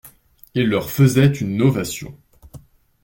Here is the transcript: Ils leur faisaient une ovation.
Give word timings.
Ils 0.55 0.67
leur 0.67 0.89
faisaient 0.89 1.31
une 1.31 1.61
ovation. 1.61 2.17